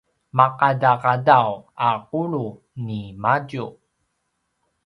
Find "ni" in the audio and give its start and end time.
2.85-2.99